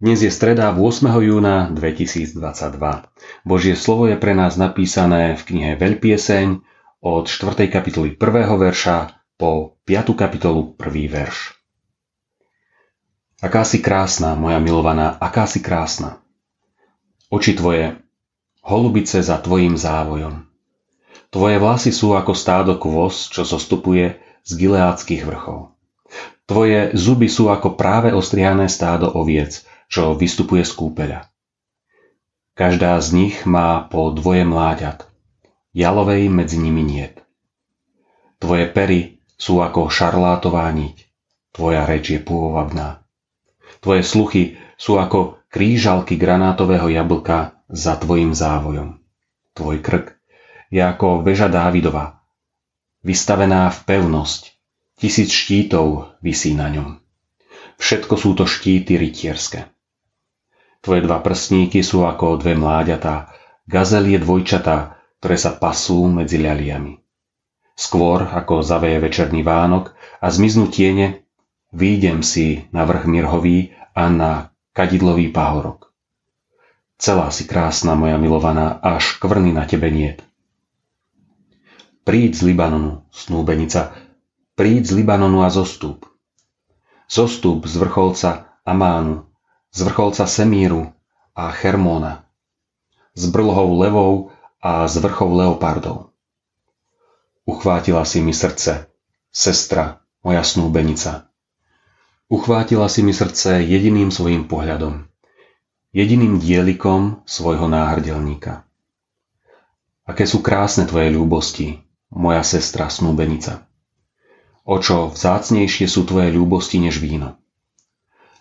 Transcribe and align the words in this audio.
Dnes 0.00 0.24
je 0.24 0.32
streda 0.32 0.72
8. 0.72 0.80
júna 1.20 1.68
2022. 1.76 2.40
Božie 3.44 3.76
slovo 3.76 4.08
je 4.08 4.16
pre 4.16 4.32
nás 4.32 4.56
napísané 4.56 5.36
v 5.36 5.42
knihe 5.44 5.72
Veľpieseň 5.76 6.64
od 7.04 7.28
4. 7.28 7.68
kapitoly 7.68 8.16
1. 8.16 8.48
verša 8.48 9.12
po 9.36 9.76
5. 9.84 10.16
kapitolu 10.16 10.72
1. 10.80 10.88
verš. 11.12 11.52
Aká 13.44 13.60
si 13.68 13.84
krásna, 13.84 14.32
moja 14.32 14.56
milovaná, 14.56 15.20
aká 15.20 15.44
si 15.44 15.60
krásna. 15.60 16.24
Oči 17.28 17.52
tvoje, 17.52 18.00
holubice 18.64 19.20
za 19.20 19.36
tvojim 19.36 19.76
závojom. 19.76 20.48
Tvoje 21.28 21.60
vlasy 21.60 21.92
sú 21.92 22.16
ako 22.16 22.32
stádo 22.32 22.80
kôz, 22.80 23.28
čo 23.28 23.44
zostupuje 23.44 24.16
z 24.48 24.50
gileádskych 24.56 25.28
vrchov. 25.28 25.73
Tvoje 26.44 26.92
zuby 26.92 27.26
sú 27.32 27.48
ako 27.48 27.74
práve 27.74 28.12
ostrihané 28.12 28.68
stádo 28.68 29.08
oviec, 29.08 29.64
čo 29.88 30.12
vystupuje 30.12 30.60
z 30.62 30.72
kúpeľa. 30.76 31.20
Každá 32.54 33.00
z 33.00 33.08
nich 33.16 33.36
má 33.48 33.88
po 33.88 34.14
dvoje 34.14 34.46
mláďat. 34.46 35.10
Jalovej 35.74 36.30
medzi 36.30 36.60
nimi 36.60 36.86
niet. 36.86 37.18
Tvoje 38.38 38.70
pery 38.70 39.18
sú 39.34 39.58
ako 39.58 39.90
šarlátová 39.90 40.70
niť. 40.70 40.96
Tvoja 41.50 41.82
reč 41.88 42.14
je 42.14 42.20
pôvabná. 42.22 43.02
Tvoje 43.82 44.06
sluchy 44.06 44.58
sú 44.78 45.00
ako 45.00 45.42
krížalky 45.50 46.14
granátového 46.14 46.86
jablka 46.90 47.58
za 47.66 47.98
tvojim 47.98 48.34
závojom. 48.34 49.02
Tvoj 49.54 49.82
krk 49.82 50.14
je 50.70 50.82
ako 50.82 51.22
veža 51.22 51.46
Dávidova, 51.46 52.22
vystavená 53.06 53.70
v 53.70 53.78
pevnosť. 53.86 54.53
Tisíc 54.94 55.34
štítov 55.34 56.18
visí 56.22 56.54
na 56.54 56.70
ňom. 56.70 57.02
Všetko 57.82 58.14
sú 58.14 58.38
to 58.38 58.46
štíty 58.46 58.94
rytierské. 58.94 59.66
Tvoje 60.84 61.00
dva 61.02 61.18
prstníky 61.18 61.82
sú 61.82 62.06
ako 62.06 62.38
dve 62.38 62.54
mláďatá, 62.54 63.32
gazelie 63.66 64.20
dvojčatá, 64.20 65.00
ktoré 65.18 65.36
sa 65.40 65.56
pasú 65.56 66.06
medzi 66.06 66.38
ľaliami. 66.38 67.00
Skôr, 67.74 68.22
ako 68.22 68.62
zaveje 68.62 69.02
večerný 69.02 69.42
vánok 69.42 69.98
a 70.22 70.30
zmiznú 70.30 70.70
tiene, 70.70 71.26
výjdem 71.74 72.22
si 72.22 72.70
na 72.70 72.86
vrch 72.86 73.10
Mirhový 73.10 73.74
a 73.98 74.06
na 74.06 74.54
kadidlový 74.70 75.34
pahorok. 75.34 75.90
Celá 76.94 77.34
si 77.34 77.50
krásna, 77.50 77.98
moja 77.98 78.14
milovaná, 78.14 78.78
až 78.78 79.18
kvrny 79.18 79.50
na 79.50 79.66
tebe 79.66 79.90
niet. 79.90 80.22
Príď 82.04 82.36
z 82.36 82.52
Libanonu, 82.52 83.08
snúbenica, 83.10 83.96
príď 84.54 84.86
z 84.86 84.92
Libanonu 85.02 85.42
a 85.42 85.50
zostup. 85.50 86.06
Zostup 87.10 87.66
z 87.66 87.74
vrcholca 87.74 88.54
Amánu, 88.62 89.26
z 89.74 89.82
vrcholca 89.82 90.30
Semíru 90.30 90.94
a 91.34 91.50
Hermóna, 91.50 92.22
s 93.18 93.26
brlhou 93.26 93.74
levou 93.82 94.30
a 94.62 94.86
z 94.86 95.02
vrchov 95.02 95.30
leopardov. 95.34 96.14
Uchvátila 97.44 98.06
si 98.06 98.22
mi 98.22 98.30
srdce, 98.30 98.88
sestra, 99.34 100.00
moja 100.22 100.46
snúbenica. 100.46 101.28
Uchvátila 102.30 102.86
si 102.88 103.02
mi 103.02 103.12
srdce 103.12 103.60
jediným 103.60 104.14
svojim 104.14 104.46
pohľadom, 104.46 105.04
jediným 105.90 106.38
dielikom 106.38 107.26
svojho 107.26 107.66
náhrdelníka. 107.66 108.64
Aké 110.06 110.30
sú 110.30 110.40
krásne 110.46 110.86
tvoje 110.86 111.10
ľúbosti, 111.10 111.84
moja 112.14 112.46
sestra 112.46 112.86
snúbenica. 112.86 113.66
O 114.64 114.80
čo 114.80 115.12
vzácnejšie 115.12 115.84
sú 115.84 116.08
tvoje 116.08 116.32
ľúbosti 116.32 116.80
než 116.80 117.00
víno 117.00 117.36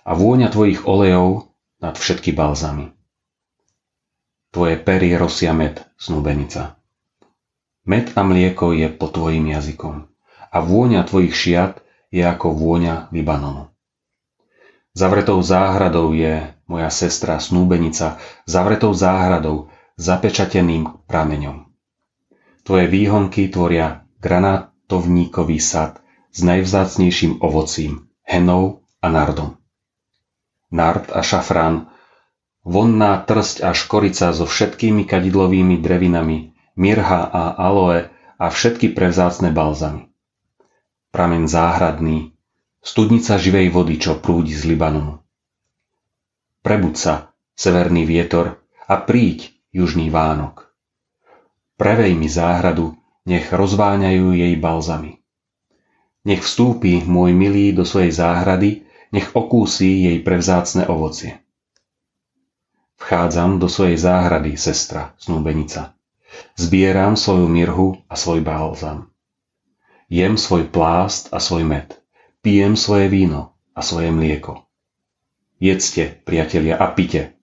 a 0.04 0.12
vôňa 0.12 0.52
tvojich 0.52 0.84
olejov 0.84 1.48
nad 1.80 1.96
všetky 1.96 2.36
balzamy. 2.36 2.92
Tvoje 4.54 4.78
pery 4.78 5.16
rosia 5.16 5.56
med, 5.56 5.82
snúbenica. 5.98 6.78
Med 7.84 8.14
a 8.16 8.22
mlieko 8.24 8.72
je 8.76 8.88
po 8.92 9.10
tvojim 9.10 9.50
jazykom 9.52 10.08
a 10.54 10.58
vôňa 10.62 11.08
tvojich 11.08 11.34
šiat 11.34 11.82
je 12.14 12.22
ako 12.22 12.54
vôňa 12.54 13.10
Libanonu. 13.10 13.74
Zavretou 14.94 15.42
záhradou 15.42 16.14
je 16.14 16.54
moja 16.70 16.94
sestra 16.94 17.42
snúbenica, 17.42 18.22
zavretou 18.46 18.94
záhradou, 18.94 19.74
zapečateným 19.98 21.10
prameňom. 21.10 21.66
Tvoje 22.62 22.86
výhonky 22.86 23.50
tvoria 23.50 24.06
granátovníkový 24.22 25.58
sad 25.58 26.03
s 26.34 26.40
najvzácnejším 26.42 27.40
ovocím, 27.40 28.10
henou 28.26 28.82
a 29.00 29.08
nardom 29.08 29.64
nard 30.74 31.14
a 31.14 31.22
šafrán, 31.22 31.94
vonná 32.66 33.22
trsť 33.22 33.62
a 33.62 33.72
škorica 33.78 34.34
so 34.34 34.50
všetkými 34.50 35.06
kadidlovými 35.06 35.78
drevinami, 35.78 36.58
mirha 36.74 37.22
a 37.30 37.54
aloe 37.54 38.10
a 38.42 38.46
všetky 38.50 38.98
prevzácne 38.98 39.54
balzamy. 39.54 40.10
Pramen 41.14 41.46
záhradný, 41.46 42.34
studnica 42.82 43.38
živej 43.38 43.70
vody, 43.70 44.02
čo 44.02 44.18
prúdi 44.18 44.58
z 44.58 44.74
Libanonu. 44.74 45.22
Prebuď 46.66 46.96
sa, 46.98 47.14
severný 47.54 48.10
vietor, 48.10 48.58
a 48.90 48.98
príď, 48.98 49.54
južný 49.70 50.10
Vánok. 50.10 50.74
Prevej 51.78 52.18
mi 52.18 52.28
záhradu, 52.28 52.98
nech 53.30 53.54
rozváňajú 53.54 54.34
jej 54.34 54.54
balzamy. 54.58 55.23
Nech 56.24 56.40
vstúpi 56.40 57.04
môj 57.04 57.36
milý 57.36 57.76
do 57.76 57.84
svojej 57.84 58.16
záhrady 58.16 58.88
nech 59.14 59.36
okúsi 59.36 60.10
jej 60.10 60.18
prevzácne 60.24 60.88
ovocie. 60.90 61.44
Vchádzam 62.98 63.60
do 63.60 63.68
svojej 63.68 64.00
záhrady, 64.00 64.56
sestra, 64.56 65.12
snúbenica. 65.20 65.94
Zbieram 66.56 67.20
svoju 67.20 67.46
mirhu 67.52 68.00
a 68.08 68.16
svoj 68.16 68.42
balzam. 68.42 69.12
Jem 70.08 70.40
svoj 70.40 70.72
plást 70.72 71.30
a 71.36 71.44
svoj 71.44 71.68
med. 71.68 71.94
Pijem 72.42 72.80
svoje 72.80 73.12
víno 73.12 73.60
a 73.76 73.84
svoje 73.84 74.10
mlieko. 74.10 74.66
Jedzte, 75.60 76.24
priatelia, 76.26 76.80
a 76.80 76.92
pite. 76.92 77.36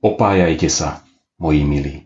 Opájajte 0.00 0.68
sa, 0.68 1.04
moji 1.40 1.62
milí. 1.64 1.96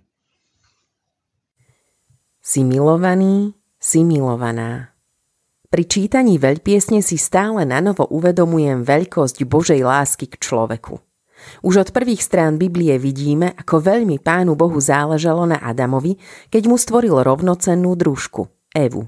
Si 2.43 2.67
milovaný, 2.67 3.55
si 3.79 4.03
milovaná. 4.03 4.95
Pri 5.71 5.87
čítaní 5.87 6.35
veľpiesne 6.35 6.99
si 6.99 7.15
stále 7.15 7.63
na 7.63 7.79
novo 7.79 8.03
uvedomujem 8.11 8.83
veľkosť 8.83 9.47
Božej 9.47 9.87
lásky 9.87 10.27
k 10.27 10.43
človeku. 10.43 10.99
Už 11.63 11.87
od 11.87 11.89
prvých 11.95 12.27
strán 12.27 12.59
Biblie 12.59 12.99
vidíme, 12.99 13.55
ako 13.55 13.79
veľmi 13.79 14.19
Pánu 14.19 14.59
Bohu 14.59 14.75
záležalo 14.83 15.47
na 15.47 15.63
Adamovi, 15.63 16.19
keď 16.51 16.63
mu 16.67 16.75
stvoril 16.75 17.23
rovnocennú 17.23 17.95
družku, 17.95 18.51
Evu. 18.75 19.07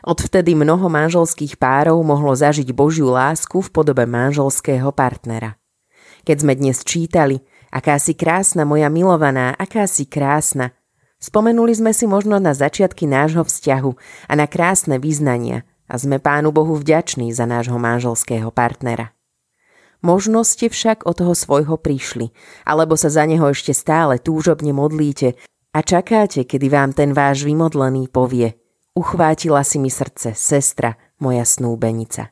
Odvtedy 0.00 0.56
mnoho 0.56 0.88
manželských 0.88 1.60
párov 1.60 2.00
mohlo 2.00 2.32
zažiť 2.32 2.72
Božiu 2.72 3.12
lásku 3.12 3.60
v 3.60 3.68
podobe 3.68 4.08
manželského 4.08 4.88
partnera. 4.96 5.60
Keď 6.24 6.36
sme 6.40 6.56
dnes 6.56 6.80
čítali, 6.88 7.44
aká 7.68 8.00
si 8.00 8.16
krásna 8.16 8.64
moja 8.64 8.88
milovaná, 8.88 9.52
aká 9.60 9.84
si 9.84 10.08
krásna, 10.08 10.72
spomenuli 11.20 11.76
sme 11.76 11.92
si 11.92 12.08
možno 12.08 12.40
na 12.40 12.56
začiatky 12.56 13.04
nášho 13.04 13.44
vzťahu 13.44 13.92
a 14.24 14.32
na 14.32 14.48
krásne 14.48 14.96
význania– 14.96 15.68
a 15.92 15.94
sme 16.00 16.16
Pánu 16.16 16.56
Bohu 16.56 16.80
vďační 16.80 17.36
za 17.36 17.44
nášho 17.44 17.76
manželského 17.76 18.48
partnera. 18.48 19.12
Možno 20.00 20.42
ste 20.42 20.72
však 20.72 21.04
o 21.04 21.12
toho 21.12 21.36
svojho 21.36 21.76
prišli, 21.76 22.32
alebo 22.64 22.96
sa 22.96 23.12
za 23.12 23.28
neho 23.28 23.44
ešte 23.52 23.76
stále 23.76 24.16
túžobne 24.16 24.72
modlíte 24.72 25.36
a 25.76 25.78
čakáte, 25.84 26.48
kedy 26.48 26.66
vám 26.72 26.90
ten 26.96 27.12
váš 27.12 27.44
vymodlený 27.44 28.08
povie 28.08 28.56
Uchvátila 28.92 29.64
si 29.64 29.80
mi 29.80 29.88
srdce, 29.88 30.36
sestra, 30.36 31.00
moja 31.16 31.48
snúbenica. 31.48 32.28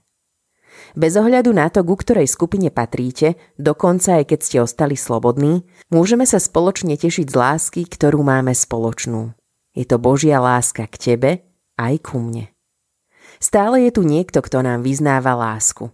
Bez 0.93 1.17
ohľadu 1.17 1.57
na 1.57 1.73
to, 1.73 1.81
ku 1.81 1.97
ktorej 1.97 2.29
skupine 2.29 2.69
patríte, 2.69 3.41
dokonca 3.57 4.21
aj 4.21 4.25
keď 4.29 4.41
ste 4.45 4.57
ostali 4.61 4.93
slobodní, 4.93 5.65
môžeme 5.89 6.29
sa 6.29 6.37
spoločne 6.37 7.01
tešiť 7.01 7.33
z 7.33 7.37
lásky, 7.37 7.83
ktorú 7.89 8.21
máme 8.21 8.53
spoločnú. 8.53 9.33
Je 9.73 9.89
to 9.89 9.97
Božia 9.97 10.37
láska 10.37 10.85
k 10.85 11.17
tebe 11.17 11.31
aj 11.81 11.95
ku 12.05 12.21
mne. 12.21 12.53
Stále 13.41 13.89
je 13.89 13.97
tu 13.97 14.05
niekto, 14.05 14.45
kto 14.45 14.61
nám 14.61 14.85
vyznáva 14.85 15.33
lásku. 15.33 15.89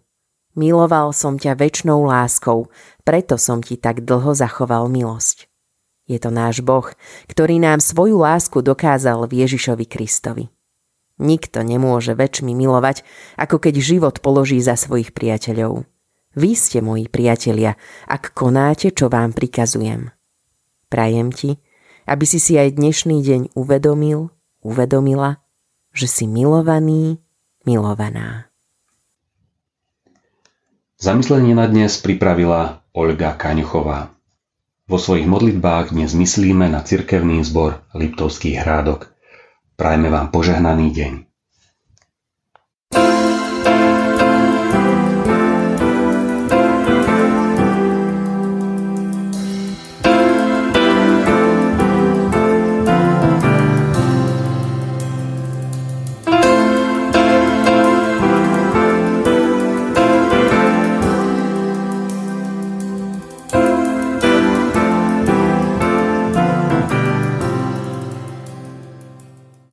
Miloval 0.59 1.15
som 1.15 1.39
ťa 1.39 1.55
väčšnou 1.55 2.03
láskou, 2.03 2.67
preto 3.07 3.39
som 3.39 3.63
ti 3.63 3.79
tak 3.79 4.03
dlho 4.03 4.35
zachoval 4.35 4.91
milosť. 4.91 5.47
Je 6.11 6.19
to 6.19 6.35
náš 6.35 6.63
Boh, 6.63 6.87
ktorý 7.31 7.63
nám 7.63 7.79
svoju 7.79 8.19
lásku 8.19 8.63
dokázal 8.63 9.31
v 9.31 9.47
Ježišovi 9.47 9.87
Kristovi. 9.87 10.51
Nikto 11.23 11.63
nemôže 11.63 12.19
väčšmi 12.19 12.51
milovať, 12.51 13.07
ako 13.39 13.63
keď 13.63 13.75
život 13.79 14.19
položí 14.21 14.59
za 14.59 14.75
svojich 14.75 15.15
priateľov. 15.15 15.87
Vy 16.37 16.51
ste 16.53 16.85
moji 16.85 17.09
priatelia, 17.09 17.81
ak 18.11 18.37
konáte, 18.37 18.93
čo 18.93 19.09
vám 19.09 19.33
prikazujem. 19.33 20.13
Prajem 20.93 21.33
ti, 21.33 21.57
aby 22.05 22.25
si 22.29 22.37
si 22.37 22.61
aj 22.61 22.77
dnešný 22.77 23.25
deň 23.25 23.43
uvedomil, 23.57 24.29
uvedomila, 24.61 25.41
že 25.97 26.07
si 26.07 26.29
milovaný 26.29 27.25
milovaná. 27.67 28.47
Zamyslenie 30.97 31.53
na 31.53 31.69
dnes 31.69 31.99
pripravila 32.01 32.81
Olga 32.97 33.37
Kaňuchová. 33.37 34.15
Vo 34.87 34.97
svojich 35.03 35.27
modlitbách 35.27 35.91
dnes 35.93 36.15
myslíme 36.15 36.71
na 36.71 36.81
cirkevný 36.81 37.43
zbor 37.43 37.83
Liptovských 37.93 38.63
hrádok. 38.63 39.11
Prajme 39.77 40.09
vám 40.09 40.33
požehnaný 40.33 40.95
deň. 40.95 41.26